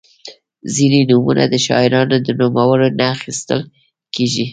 •ځینې 0.75 0.99
نومونه 1.09 1.43
د 1.49 1.55
شاعرانو 1.65 2.15
د 2.25 2.27
نومونو 2.39 2.87
نه 2.99 3.05
اخیستل 3.15 3.61
کیږي. 4.15 4.45